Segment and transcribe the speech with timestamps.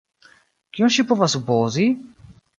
[0.77, 1.87] Kion ŝi povas supozi?